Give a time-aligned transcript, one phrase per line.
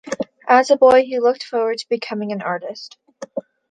[0.47, 2.97] As a boy he looked forward to becoming an Artist.